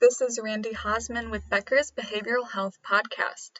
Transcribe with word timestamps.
This 0.00 0.20
is 0.20 0.38
Randi 0.40 0.70
Haseman 0.70 1.28
with 1.32 1.50
Becker's 1.50 1.90
Behavioral 1.90 2.48
Health 2.48 2.78
Podcast. 2.88 3.50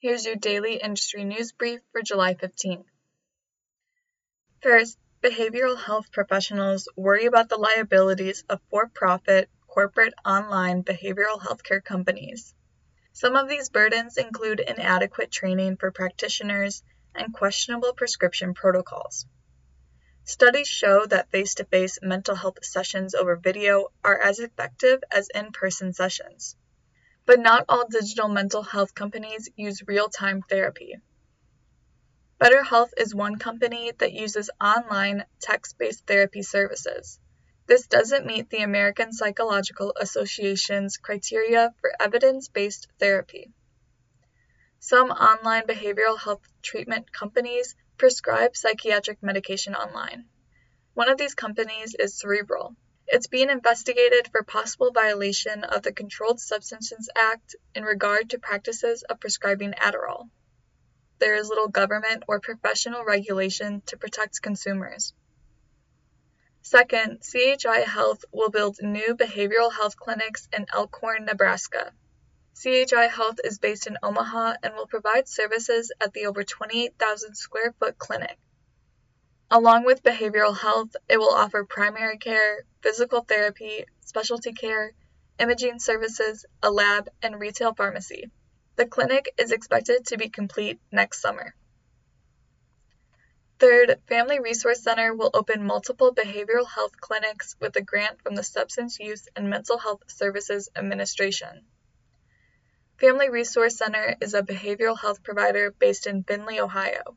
Here's 0.00 0.24
your 0.24 0.34
daily 0.34 0.74
industry 0.74 1.22
news 1.22 1.52
brief 1.52 1.78
for 1.92 2.02
July 2.02 2.34
15th. 2.34 2.86
First, 4.60 4.98
behavioral 5.22 5.78
health 5.80 6.10
professionals 6.10 6.88
worry 6.96 7.26
about 7.26 7.48
the 7.48 7.58
liabilities 7.58 8.42
of 8.48 8.60
for 8.70 8.88
profit, 8.88 9.48
corporate 9.68 10.14
online 10.24 10.82
behavioral 10.82 11.40
healthcare 11.40 11.84
companies. 11.84 12.56
Some 13.12 13.36
of 13.36 13.48
these 13.48 13.68
burdens 13.68 14.16
include 14.16 14.58
inadequate 14.58 15.30
training 15.30 15.76
for 15.76 15.92
practitioners 15.92 16.82
and 17.14 17.32
questionable 17.32 17.92
prescription 17.92 18.52
protocols. 18.52 19.26
Studies 20.28 20.68
show 20.68 21.06
that 21.06 21.30
face 21.30 21.54
to 21.54 21.64
face 21.64 22.00
mental 22.02 22.34
health 22.34 22.62
sessions 22.62 23.14
over 23.14 23.34
video 23.34 23.88
are 24.04 24.20
as 24.20 24.38
effective 24.40 25.02
as 25.10 25.30
in 25.34 25.52
person 25.52 25.94
sessions. 25.94 26.54
But 27.24 27.40
not 27.40 27.64
all 27.66 27.88
digital 27.88 28.28
mental 28.28 28.62
health 28.62 28.94
companies 28.94 29.48
use 29.56 29.88
real 29.88 30.10
time 30.10 30.42
therapy. 30.42 30.96
BetterHelp 32.38 32.90
is 32.98 33.14
one 33.14 33.38
company 33.38 33.90
that 33.96 34.12
uses 34.12 34.50
online 34.60 35.24
text 35.40 35.78
based 35.78 36.06
therapy 36.06 36.42
services. 36.42 37.18
This 37.66 37.86
doesn't 37.86 38.26
meet 38.26 38.50
the 38.50 38.58
American 38.58 39.14
Psychological 39.14 39.94
Association's 39.98 40.98
criteria 40.98 41.72
for 41.80 41.90
evidence 41.98 42.48
based 42.48 42.86
therapy. 42.98 43.50
Some 44.78 45.10
online 45.10 45.66
behavioral 45.66 46.18
health 46.18 46.46
treatment 46.60 47.10
companies 47.14 47.74
prescribe 47.98 48.56
psychiatric 48.56 49.22
medication 49.22 49.74
online. 49.74 50.24
One 50.94 51.10
of 51.10 51.18
these 51.18 51.34
companies 51.34 51.94
is 51.98 52.18
Cerebral. 52.18 52.74
It's 53.08 53.26
being 53.26 53.50
investigated 53.50 54.28
for 54.30 54.42
possible 54.42 54.92
violation 54.92 55.64
of 55.64 55.82
the 55.82 55.92
Controlled 55.92 56.40
Substances 56.40 57.10
Act 57.16 57.56
in 57.74 57.82
regard 57.82 58.30
to 58.30 58.38
practices 58.38 59.02
of 59.02 59.18
prescribing 59.18 59.72
Adderall. 59.72 60.28
There 61.18 61.34
is 61.34 61.48
little 61.48 61.68
government 61.68 62.22
or 62.28 62.38
professional 62.38 63.04
regulation 63.04 63.82
to 63.86 63.96
protect 63.96 64.42
consumers. 64.42 65.12
Second, 66.62 67.22
CHI 67.22 67.80
Health 67.80 68.24
will 68.30 68.50
build 68.50 68.76
new 68.82 69.16
behavioral 69.16 69.72
health 69.72 69.96
clinics 69.96 70.48
in 70.52 70.66
Elkhorn, 70.72 71.24
Nebraska. 71.24 71.92
CHI 72.60 73.06
Health 73.06 73.38
is 73.44 73.60
based 73.60 73.86
in 73.86 73.98
Omaha 74.02 74.54
and 74.64 74.74
will 74.74 74.88
provide 74.88 75.28
services 75.28 75.92
at 76.00 76.12
the 76.12 76.26
over 76.26 76.42
28,000 76.42 77.36
square 77.36 77.72
foot 77.78 77.98
clinic. 77.98 78.36
Along 79.48 79.84
with 79.84 80.02
behavioral 80.02 80.58
health, 80.58 80.96
it 81.08 81.18
will 81.18 81.32
offer 81.32 81.64
primary 81.64 82.18
care, 82.18 82.64
physical 82.82 83.20
therapy, 83.20 83.84
specialty 84.00 84.52
care, 84.52 84.92
imaging 85.38 85.78
services, 85.78 86.46
a 86.60 86.68
lab, 86.68 87.08
and 87.22 87.38
retail 87.38 87.74
pharmacy. 87.74 88.28
The 88.74 88.86
clinic 88.86 89.32
is 89.38 89.52
expected 89.52 90.06
to 90.06 90.16
be 90.16 90.28
complete 90.28 90.80
next 90.90 91.20
summer. 91.20 91.54
Third, 93.60 94.00
Family 94.08 94.40
Resource 94.40 94.82
Center 94.82 95.14
will 95.14 95.30
open 95.32 95.64
multiple 95.64 96.12
behavioral 96.12 96.66
health 96.66 97.00
clinics 97.00 97.54
with 97.60 97.76
a 97.76 97.82
grant 97.82 98.20
from 98.22 98.34
the 98.34 98.42
Substance 98.42 98.98
Use 98.98 99.28
and 99.36 99.48
Mental 99.48 99.78
Health 99.78 100.02
Services 100.08 100.68
Administration. 100.74 101.64
Family 102.98 103.30
Resource 103.30 103.76
Center 103.76 104.16
is 104.20 104.34
a 104.34 104.42
behavioral 104.42 104.98
health 104.98 105.22
provider 105.22 105.70
based 105.70 106.08
in 106.08 106.24
Findlay, 106.24 106.58
Ohio. 106.58 107.16